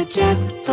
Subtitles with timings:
[0.00, 0.72] ドキャスト。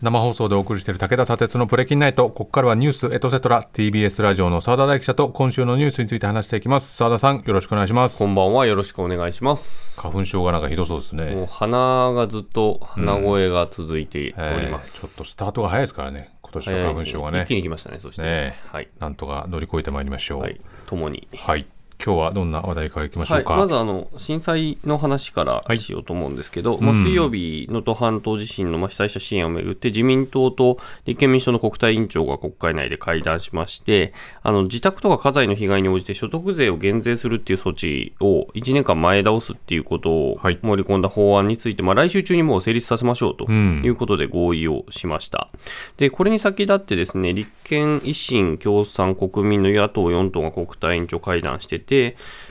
[0.00, 2.30] 生放送でお送りしている武田砂鉄のプレキンナイト。
[2.30, 6.96] ここからはニュースエトセトラ TBS ラジオの澤田大記者と今週のニュースについて話していきます。
[6.96, 8.18] 澤田さんよろしくお願いします。
[8.18, 8.64] こんばんは。
[8.64, 10.00] よろしくお願いします。
[10.00, 11.34] 花粉症がなんかひどそうですね。
[11.34, 14.96] もう鼻がずっと鼻声が続いております。
[14.96, 16.34] えーちょっとスタートが早いですからね。
[16.40, 17.42] 今年の花粉症がね。
[17.42, 18.00] 一気に来ましたね。
[18.00, 18.88] そして、ねはい。
[18.98, 20.40] なんとか乗り越えてまいりましょう。
[20.40, 20.58] はい。
[20.86, 21.28] ともに。
[21.36, 21.66] はい
[22.04, 34.12] 今日はどんな話題からいきましょはい、うか、まずあの震災の話からしようと思うんですけど、まあ、水曜日、能登半島地震のまあ被災者支援をめぐって、自民党と立憲民主党の国対委員長が国会内で会談しまして、
[34.42, 40.58] あの自宅とか家財の被害に応じて所得税を減税するっていう措置を1年間前倒すっていうことをはい。
[40.62, 43.82] 盛り込んだ法案について、まあ、来週中にもう成立させましょうとん。
[43.84, 45.48] いうことで合意をしました。
[45.96, 51.93] で、これに先立ってですね、立憲、維新、共産、国民の野党4党が国対委員長会談してて、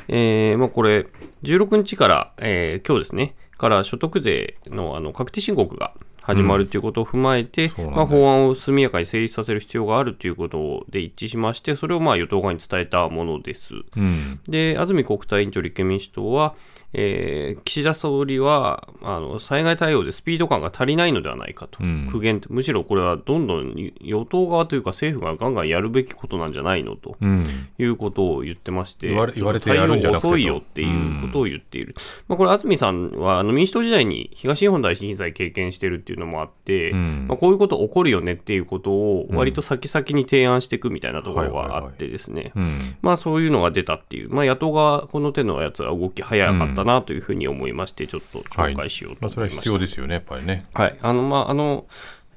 [0.07, 1.07] えーまあ、これ、
[1.43, 13.73] 16日から、えー今日ですね、から所得税のあの確定申告が始まるということを踏まえて、そうなんだまあ、法案を速やかに成立させる必要があるということで一致しまして、それをまあ与党側に伝えたものです。
[13.95, 14.39] うん。
[14.47, 16.55] で、安住国対委員長、立憲民主党は、
[16.93, 22.07] えー岸田総理はあの災害対応でスピード感が足りないのではないかと、ん。
[22.07, 27.17] 苦言むしろこれはどんどん与党側というか政府がガンガンやるべきことなんじゃないのと。
[27.19, 27.47] うん。
[27.77, 31.95] いうことを言ってまして、言われ言われて対応遅いよっていうことを言っている、
[32.27, 37.27] まあ、これ、安住さんはあの民主党時代に東日本大震災経験してるっていうのもあって、ん。
[37.27, 41.81] まあ、こういうこと起こるよねっていうことを割と先々に提案していくみたいなところはいはいはい。
[41.81, 42.95] があってですね、うん。
[43.01, 49.71] まあそういうのが出たっていう、まあ野党側、この手のやつは動き早かったなというふうに思いまして、ちょっと紹介しようとまあ、それはい思ました。
[49.71, 50.65] 必要ですよねやっぱりね。
[50.73, 51.85] はい、あの、まあ、あの、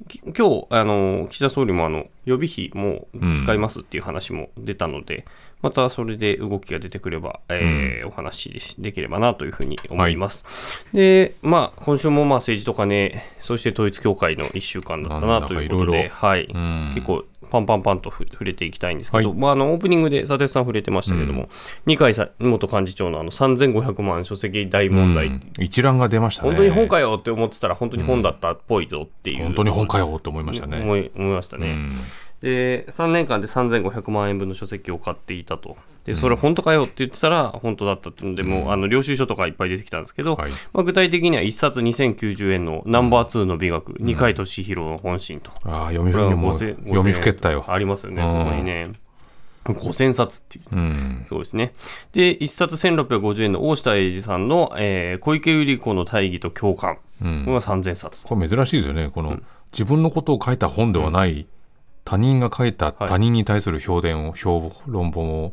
[0.08, 5.24] き今日、あの、岸田総理も、あの、予備費も使いますっていう話も出たので、
[5.62, 10.44] またそれで動きが出てくれば、えーお話しできればなというふうに思います。
[10.92, 16.08] で、まあ、今週もまあ政治とかね、そして統一教会の1週間だったなということで、いろいろ。
[16.10, 16.92] はい、ん。
[16.94, 19.38] 結構、パンパンパンとふ触れていきたいんですけど、はい。
[19.38, 21.48] まあ、あのオープニングで佐哲さん触れてましたけども、
[21.84, 25.52] 二階さ元幹事長のあの3500万書籍大問題、うん。
[25.58, 26.48] 一覧が出ましたね。
[26.50, 30.80] 本当に本かよって思ってたら、本当に本だったっぽいぞっていう、本当に本かよって思いましたね。
[30.80, 31.88] 思いましたね。
[32.46, 35.76] うんで3年間で3500万円分の書籍を買っていたと。
[36.04, 45.50] でそれ本当かよって言ってたら本当だったっていうので、もうあの領収書とかいっぱい出てきたんですけど、はいまあ、具体的には1冊2090円のナンバー2の美学、二階俊博の本心と。
[45.64, 48.92] ああ読みこれはもう5000読みふけったよありますよね、うんここにね。
[49.64, 50.76] 5000冊っていう。
[50.76, 51.72] うんそうですね。
[52.12, 56.98] で、1冊1650円の大下英二さんの、えー小池百合子の大義と共感。
[57.18, 58.28] これが3000冊と。
[58.28, 59.40] これ珍しいですよねこの、
[59.72, 61.48] 自分のことを書いた本ではない、
[62.06, 65.52] 他人が書いた他人に対する評伝を、評論本を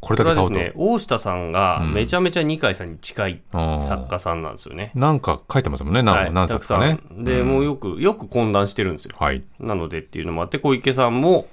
[0.00, 4.92] これこだけ買うと、ね、大下さんがめちゃめちゃ二階さんに近い作家さんなんですよね。
[4.94, 6.32] なんか書いてますもんね何,、はい。
[6.32, 7.00] 何冊かね。
[7.10, 9.16] で、もうよく、よく懇談してるんですよ。
[9.18, 11.48] はい、なのでっていうのもあって、小池さんも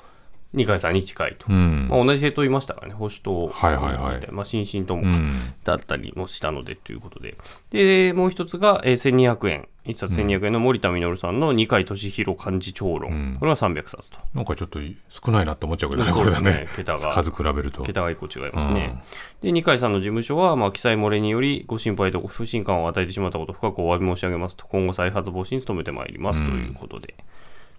[0.54, 1.48] 二階さんに近いと。
[1.50, 5.32] うんまあ、同じ政党いましたからね、保守党、はいはいはいまあ、新進とも、うん
[5.64, 7.38] だったりもしたのでということで。
[7.70, 9.68] で、もう一つが、えー1200円。
[9.84, 13.36] 一冊1200円の森田実さんの二階俊博幹事長論。
[13.40, 14.20] これは300冊と。
[14.36, 14.80] なんかちょっと
[15.10, 19.02] 少ないなって思っちゃうけどねこれだね桁が数比べると桁が1個違いますね。
[19.42, 27.16] で、二階さんの事務所は、まあ、記載漏れにより、ご心配とご不信感を与えてしまったこと、深くお詫び申し上げますと、今後再発防止に努めてまいりますということで。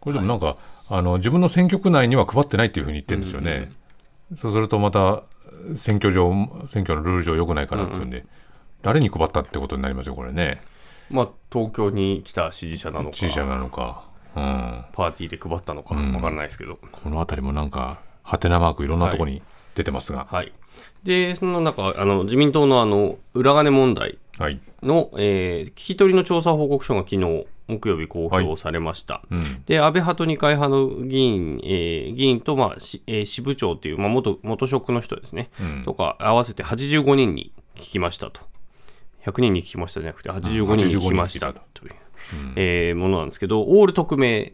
[0.02, 0.56] これでもなんか、
[0.90, 3.70] あの自分の選挙区内には配ってないっていうふうに言ってるんですよね、
[4.34, 5.22] そうするとまた
[5.76, 6.32] 選挙上
[6.68, 8.26] 選挙のルール上良くないからっていうんで、
[8.82, 10.60] 誰に配ったってことになりますよこれね。
[11.08, 14.04] まあ、東京に来た支持者なのか、支持者なのか、
[14.34, 16.78] うん、パーティーで配ったのか、わからないですけど。
[16.90, 19.40] この辺りもなんかハテナマークいろんなところに
[19.76, 20.26] 出てますが。
[20.30, 20.52] はい。
[21.04, 29.22] で、そんな中、あの、自民党のあの、裏金問題はい、の、えー聞き取りの調査報告書が昨日木曜日公表されました。
[29.30, 29.62] うん。
[29.66, 35.50] で、安倍派と二階派の議員、えー議員と、まあしえー支部長という、まあ、元元職の人ですね、
[35.84, 38.40] とか合わせて85人に聞きましたと。
[39.24, 41.92] 100人に聞きましたじゃなくて、85人に聞きました85人という、
[42.56, 44.52] えーものなんですけど、オール匿名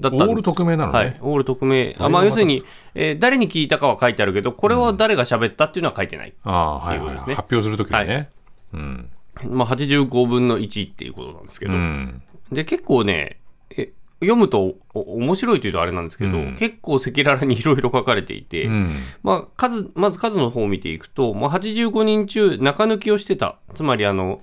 [0.00, 1.94] だったんオール匿名なのね、はい、オール匿名。
[1.98, 2.62] あまあ、要するに、
[2.94, 6.34] えー誰に聞いたかは書いてあるけど、これを誰が喋ったっていうのは書いてない。
[6.44, 7.34] ああはいうことですね。
[7.34, 8.30] 発表するときにね、
[8.72, 9.10] はうん。
[9.50, 13.38] まあ、85分の1っていうことなんですけど、うんで、結構ね、
[13.70, 23.58] え読むとお面白いというとあれなんですけど、うん結構赤裸々にいろいろ書かれていて、うんまあ、数、まず数の方を見ていくと、まあ、85人中、中抜きをしてた。
[23.74, 24.40] つまり、あの、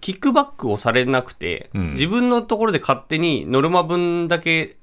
[0.00, 4.76] キックバックをされなくて、うん自分のところで勝手にノルマ分だけ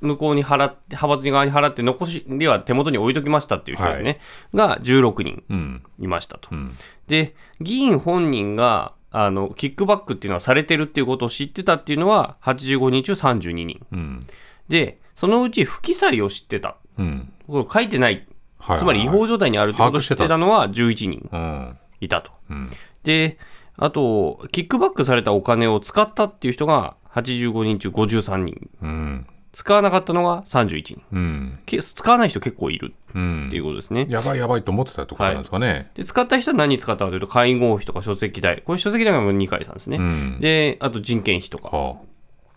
[0.00, 4.20] 向こうに払って、派閥側に払って、残しりは手元に置いときましたっていう人ですね。
[4.54, 6.48] が16人うんいましたと。
[6.52, 6.72] うん
[7.06, 14.20] で、議員本人が、あのキックバックっていうのはされてるっていうことを知ってたっていうのは85人中32人うん。
[14.68, 17.32] でそのうち不記載を知ってたうん。
[17.46, 18.26] これ書いてない
[18.58, 21.78] はいつまり違法状態にあるってことを知ってたのは11人うん。
[22.00, 22.32] いたと。
[22.50, 22.70] うん。
[23.02, 23.38] で、
[23.76, 28.70] あと、キックバックされたお金を使ったっていう人が85人中53人。
[28.82, 29.26] うん。
[29.52, 31.02] 使わなかったのが31人。
[31.12, 31.58] うん。
[31.66, 34.06] け使わない人結構いるうんっていうことですね。
[34.08, 35.90] やばいやばいと思ってたってことなんですかね。
[35.94, 38.62] で、使った人は何に使ったかというと、会合費とか書籍代。
[38.64, 39.96] これ書籍代が二階さんですね。
[39.96, 40.40] うん。
[40.40, 41.76] で、あと人件費とか。
[41.76, 41.96] は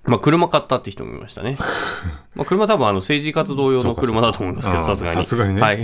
[0.06, 1.58] まあ、車買ったって人もいましたね。
[2.36, 5.16] まあ、車多分あの政治活動用の車だと思いますけど、さすがに。
[5.16, 5.84] さすがにねはい。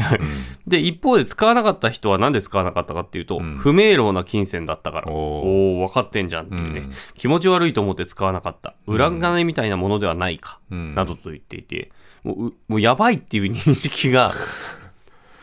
[0.67, 5.11] で、一方で使わなかった人はなんで使わなかったかっていうと、不明朗な金銭だったから。
[5.11, 8.73] おーお分かってんじゃんっていうね、うん気持ち悪いと思って使わなかった。
[8.87, 11.91] 裏金みたいなものではないか、うんなどと言っていて、
[12.23, 14.33] もううもうやばいっていう認識が、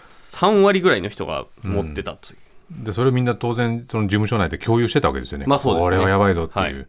[0.08, 2.84] 3割ぐらいの人が持ってたという。
[2.84, 5.46] でそれをみんな当然その事務所内で共有してたわけですよね。
[5.46, 6.76] まあそうですねこれはやばいぞっていう。
[6.76, 6.86] はい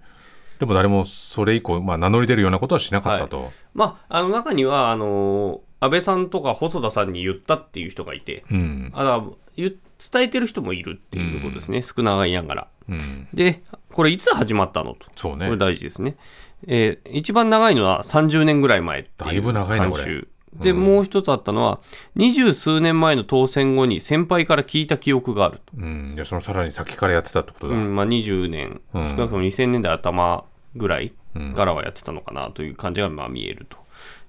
[0.60, 3.52] でも誰もそれ以降、まあ、名乗り出るようなことはしなかったと。
[3.74, 8.92] まあ、あの中には、あのー安倍さんとか細田さんに言ったっていう人がいて、うん。
[8.96, 9.24] あだ
[9.56, 9.76] 言
[10.12, 12.68] 伝えてる人もいるっていうことですね、少ないながら。
[12.90, 13.28] うん。
[13.34, 13.62] で、
[13.94, 15.06] これいつ始まったのと。
[15.16, 15.58] そうねこれ。
[15.58, 16.18] 大事ですね。
[16.66, 21.80] えー一番長いのは30年ぐらい前っていうだいぶ長いなこれで、もう一つあったのは、
[22.16, 25.64] 二十数年前の当選後に先輩から聞いた記憶があると。
[25.78, 26.14] うん。
[26.16, 27.76] いや、そのさらに先からやってたってことだ。
[27.76, 30.46] うん、まあ20年、うん少なくとも2000年代頭
[30.76, 31.14] ぐらい
[31.56, 33.78] からはやってたのかなという感じがまあ見えると。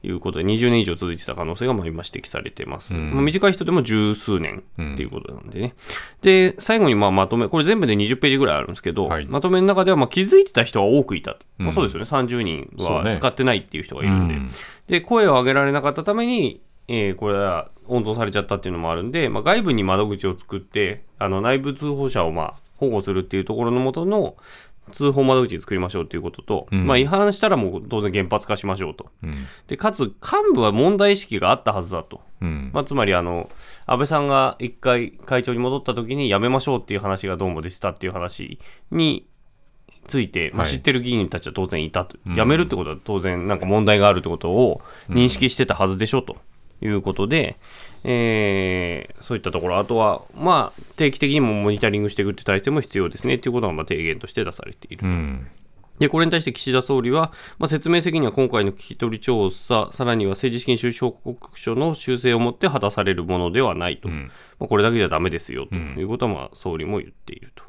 [0.02, 5.74] いうことで20年以上続いてた可能性がまあ今指摘されてます、まあ短い人でも十数年っていうことなんでね、
[6.22, 9.26] で最後にまあまとめこれ全部で20ページぐらいあるんですけど、はい。
[9.26, 12.06] まとめの中ではまあ気づいてた人は多くいたと、まあ、そうですよね。
[12.06, 14.50] 30人は使ってないっていう人がいるんで、うん。
[14.86, 24.36] で声を上げられなかったために、えーこれは温存されちゃったっていうのもあるんで、まあ、外部に窓口を作ってあの内部通報者をまあ保護するっていうところのもとの
[24.88, 29.10] 通報窓口作りましょうということと、まあ、違反したらもう当然原発化しましょうと。
[29.22, 29.46] うん。
[29.66, 30.14] でかつ幹
[30.54, 32.20] 部は問題意識があったはずだと。
[32.40, 32.70] うん。
[32.72, 33.50] まあ、つまりあの
[33.86, 38.58] 安倍さんが一回会長に戻った時にやめましょうっていう話がどうも出てたっていう話
[38.90, 39.26] に
[40.06, 46.36] ついて、まあ、はい知ってる議員たちは当然いたと、辞めるってことは当然なんか問題があるってことを認識してたはずでしょと
[46.80, 47.56] いうことで、
[48.04, 49.78] えーそういったところ。
[49.78, 53.34] あとはまあ定期的にもモニタリングしていくって体制も必要ですね。
[53.34, 55.46] っていうことがまあ提言として出されているうん。
[55.98, 64.08] で、これに対して岸田総理は、まあ、説明責任は今回の聞き取り調査、さらには政治資金収支報告書の修正をもって果たされるものではないと。
[64.08, 67.64] まあ、これだけじゃダメですよということは、まあ、総理も言っていると。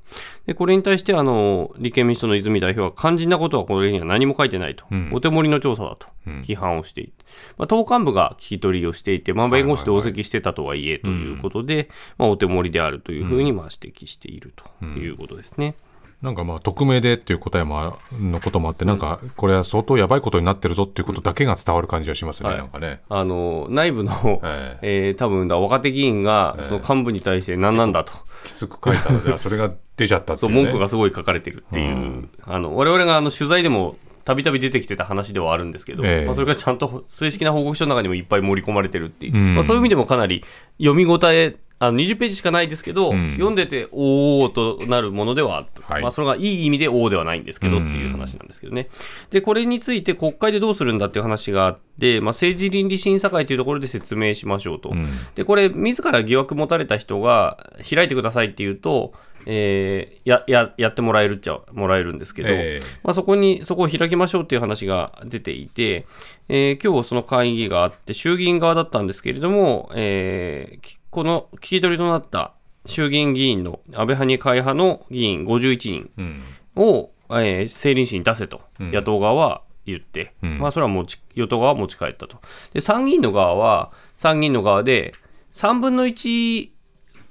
[0.45, 4.85] で、これに対して、あの、立憲民主党の泉代表は肝心なことはこれには何も書いてないと。
[5.11, 7.13] お手盛りの調査だと批判をしていて。
[7.57, 15.75] まあ、党幹部が聞き取りをしていて、まあ、弁護士同席してたとはいえということで、まあ、お手盛りであるというふうに、まあ、指摘しているということですね。
[16.21, 22.57] なんかまあ匿名でっていう答えもあのこともあって、なんかこれは相当やばいことになってるぞっていうことだけが伝わる感じがしますね、はい。
[22.57, 23.01] なんかね。
[23.07, 25.11] あの内部の、ええ。
[25.11, 28.11] ー多分だ若手議員がその幹部に対して何なんだと、
[28.43, 30.63] きつく書いたので、それが出ちゃったってそいうう、ね。
[30.63, 33.95] 文句がすごい書かれてるっていう、あの我々があの取材でも
[34.25, 36.25] たびたび出てきてた話ではあるんですけど、ええ。
[36.25, 39.55] まあ、それがちゃんと正式な報告書の中にもいっぱい盛り込まれてるっていう、うん。
[39.55, 40.43] まあ、そういう意味でもかなり
[40.77, 43.33] 読み応えあの20ページしかないですけど、ん。
[43.33, 46.01] 読んでておおとなるものではあった、はい。
[46.01, 48.89] まあ、それがいい意味でおおではないんですけどっていう話なんですけどね。
[49.31, 54.93] で、これについて国会でどうするんだっていう話があって、まあ、政治倫理審査会というところで説明しましょうと。
[54.93, 55.07] ん。
[55.35, 59.13] で、これ、自ら疑惑持たれた人が開いてくださいって言うと、
[59.45, 62.85] えーやややってもらえるっちゃもらえるんですけど、ええ。
[63.03, 66.05] まあ、そこにそこを開きましょうっていう話が出ていて、
[66.49, 72.53] えー今日その会議があって衆議院側だったんですけれども、えーきこの聞き取りとなった
[72.85, 76.41] 衆議院議員の安倍派に会派の議員51人うん。
[76.75, 80.59] を、えー政倫審に出せと野党側は言って、ん。
[80.59, 82.37] まあ、それは持ち与党側は持ち帰ったと。
[82.73, 85.13] で参議院の側は参議院の側で
[85.51, 86.69] 3分の1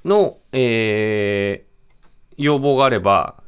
[0.05, 1.69] の、えー
[2.41, 3.35] 要望があれば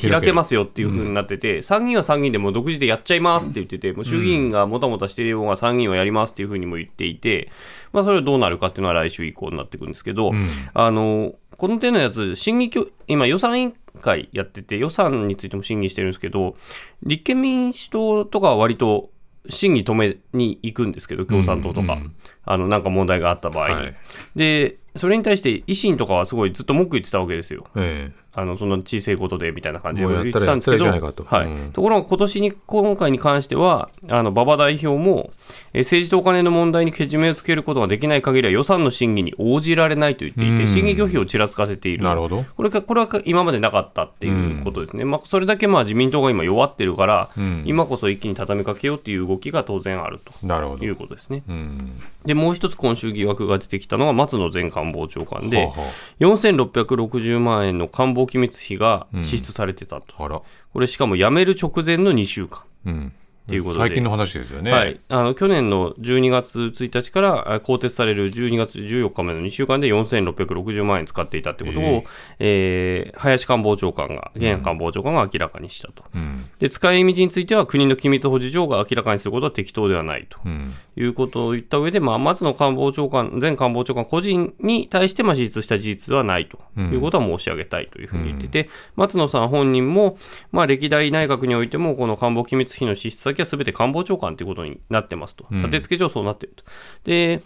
[0.00, 7.50] 開けますよっていうふうになってて、参議院は参議院でもう独自でやっちゃいますって言ってて、もう衆議院がもたもたしているようが参議院はやりますっていうふうにも言っていて、
[7.92, 10.32] まあ、それはどうなるかっていうのは来週以降になってくるんですけど、
[10.74, 16.54] あのこの手のやつ、審議協今、予算委員会やってて、予算についても審議してるんですけど、
[17.02, 19.10] 立憲民主党とかは割と
[19.48, 21.98] 審議止めに行くんですけど、共産党とか、
[22.44, 23.74] あのなんか問題があった場合に。
[23.74, 23.94] はい。
[24.34, 27.66] で、それに対して維新とかはすごいずっと文句言ってたわけですよ。
[27.76, 31.46] えあのそんな小さいことでみたいな感じで言ってたんですけど、はい。
[31.46, 31.72] うん。
[31.72, 35.30] ところが今年に今回に関してはあの馬場代表も、
[35.72, 40.66] えー政治とお金の問題にけじめをつけることができない限りは予算の審議に応じられないと言っていて、うん。
[40.66, 42.04] 審議拒否をちらつかせている。
[42.04, 42.44] なるほど。
[42.56, 47.62] これかこれは今までなかったっていうことですね、まあ、それだけまあ自民党が今弱ってるから、ん。
[47.64, 50.78] 今こそ一気に畳みかけようっていう動きが当然あるなるほど。
[50.80, 51.42] ということですね。
[51.48, 52.00] うん。
[52.26, 55.86] でもう一つ今週疑惑が出てきたのは松野前官房長官で、はあは
[56.20, 60.42] 4660万円の官房機密費が支出されてたと、ああら。
[60.72, 62.62] これしかも辞める直前の2週間。
[62.86, 63.12] うん。
[63.46, 63.80] ていうことで。
[63.80, 64.72] 最近の話ですよね。
[64.72, 72.04] はい、あの去年の12月1日からあ更迭される12月14日までの2週間で4660万円使っていたってことを、
[72.38, 73.12] え。
[73.14, 80.38] ー林官房長官が、現官房長官が明らかにしたと、うんで使い道については国の機密保持上が明らかにすることは適当ではないと。
[80.44, 80.72] うん。
[80.98, 86.58] いうことを言った上で、まあ、松野官房長官、前官房長官個人に対してまあ支出した事実はないと。
[86.78, 90.18] いうことは申し上げたいというふうに言ってて、松野さん本人も、
[90.52, 96.64] まあ、歴代内閣においても、この官房機密費の支出先はすべて官房長官ということになってますと、立て付け上そうなっていると。
[97.04, 97.42] で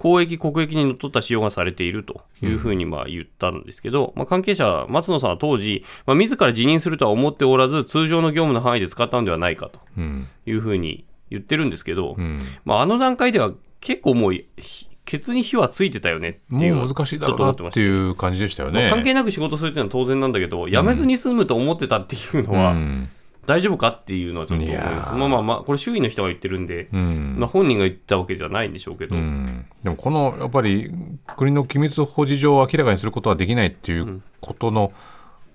[0.00, 10.26] 公益、国益にのっとった使用がされているというふうにまあ言ったんですけど、まあ、関係者は、松野さんは当時、まあ、自ら辞任するとは思っておらず、通常の業務の範囲で使ったのではないかとうん。
[10.46, 12.40] いうふうに言ってるんですけど、うん。
[12.64, 13.52] まあ、あの段階では
[13.82, 18.74] 結構もう、ひケツに火はついてたよねっていう難しいだろうちょっと思ってましなっていう感じでしたよた。
[18.76, 23.08] まあね関係なく仕事するっていうのは当然なんだけど、辞めずに済むと思ってたっていうのは、うん
[23.46, 27.36] 大丈夫かっていうのはちょっと思いままあまあまあ、これ周囲の人が言ってるんで、うん。
[27.38, 29.66] まあ、本人が言ったわけじゃないんでしょうけど、うん。
[29.82, 30.92] でもこのやっぱり
[31.36, 34.92] 国の機密保持上を明らかにすることはできないっていうことの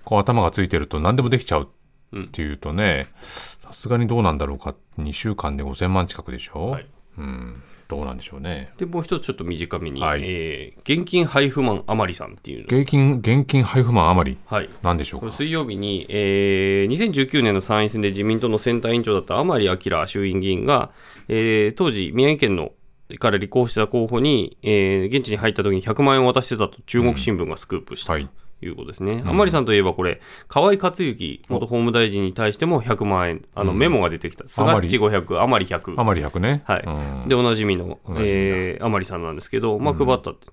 [0.03, 1.69] こう頭がついてると何でもできちゃう
[2.17, 4.75] っていうとねさすがにどうなんだろうか。
[4.99, 6.87] 2週間で5000万近くでしょ、はい。
[7.17, 8.71] うん、どうなんでしょうね。
[8.77, 10.21] で、もう一つちょっと短めに、はい。
[10.23, 12.65] えー現金配布マン甘利さんっていうの。
[12.79, 14.69] 現金現金配布マン余りはい。
[14.81, 15.31] なんでしょうか？
[15.31, 20.91] 水曜日に、えー2019年の参院選で自民党の選対委員長だった甘利明衆院議員が、
[21.27, 22.71] えー当時、宮城県の
[23.19, 28.25] から立候補した候補に、えー現地に入った時に100万円を渡してたと中国新聞がスクープしたはい。
[28.25, 28.29] と
[28.61, 29.21] いうことですね。
[29.25, 34.47] 甘利さんといえばこれ、河井克行元法務大臣に対しても100万円、あのメモが出てきた。
[34.47, 35.99] スガッチ500、甘利100。
[35.99, 40.47] 余り100ねはいうんで、おなじみの、えー、甘利さんなんですけど、まあ、配ったって。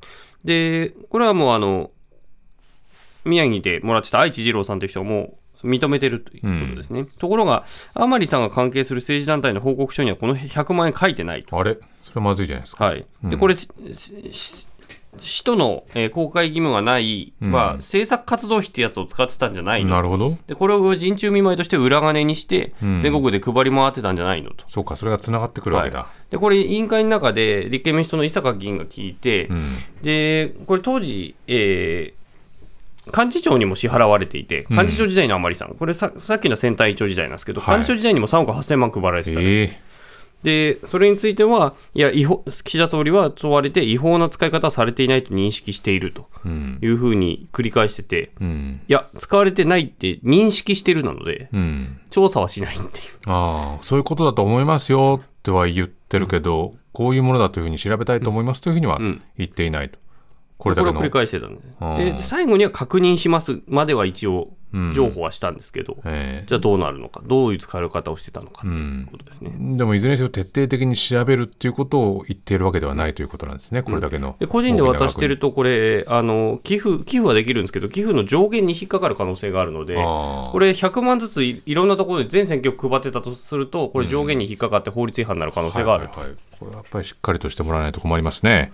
[0.44, 1.90] で、これはもう、あの、
[3.24, 7.06] 宮城でもらってた愛知二郎さんという人はもう認めてるということですね。
[7.18, 11.56] ところが、甘利さんが関係する政治団体の報告書にはこの100万円書いてないと。
[11.56, 11.78] あれ？
[12.02, 13.06] それまずいじゃないですかはい。
[13.22, 13.54] で、これ、
[15.20, 19.90] 使途の、えー公開義務がない、まあ、政策活動費ってやつを使ってたんじゃないの。
[19.90, 20.38] なるほど。
[20.46, 23.00] で、これを人中見舞いとして裏金にして、ん。
[23.02, 24.64] 全国で配り回ってたんじゃないのと。
[24.68, 29.76] そうかそれがつながってくるわけだ、でこれ、委員会の中で立憲民主党の伊坂議員が聞いて、うん。
[30.02, 32.22] でこれ、当時、えー
[33.04, 37.78] 幹事長にも支払われていて、幹事長時代の甘利さん、これさ、さっきの選対委員長時代なんですけど、はい。
[37.78, 39.80] 幹事長時代にも3億8000万配られてた、ええ
[40.42, 46.78] でそれについては、いや違法、岸田総理は問われて、違法な使い方はされていないと認識しているとうん。
[46.82, 48.80] いうふうに繰り返してて、うん。
[48.88, 52.00] いや、使われてないって認識してるなので、うん。
[52.10, 52.90] 調査はしないっていう。
[53.26, 59.22] ああそういうことだと思いますよっては言ってるけど、こういうものだというふうに調べたいと思いますというふうにはん。
[59.38, 59.98] 言っていないと、
[60.58, 61.00] ここれをれだけの。
[61.00, 61.56] 繰り返してたん
[61.96, 62.12] で。
[62.12, 64.48] で最後には確認しますまでは一応
[64.94, 66.44] 情報はしたんですけど、え。
[66.46, 86.36] じゃあどうなるのかどういう使われ方をしてたのかというんことですね、でもいずれにせよ徹底的に調べるっていうことを言っているわけではないということなんですね、これだけので個人で渡してるとこれあの寄付寄付はできるんですけど寄付の上限に引っかかる可能性があるのでこれ100万ずついいろんなところで全選挙区配ってたとするとこれ上限に引っかかって法律違反になる可能性がある、はいはいはい。
[86.58, 88.72] これはやっぱりしっかりとしてもらわないと困りますね。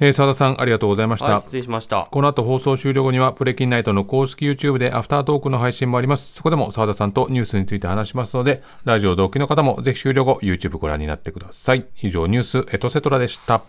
[0.00, 1.26] えー、澤田さんありがとうございました。
[1.26, 6.34] はい、失礼しましたこの後放送終了後にはプレキンナイトの公式 YouTube でアフタートークの配信もあります。
[6.34, 11.84] そこでも澤田さんとニュースについて話しますので、ラジオ同期の方もぜひ終了後 YouTube ご覧になってください。
[12.02, 13.62] 以上ニュースエトセトラでした。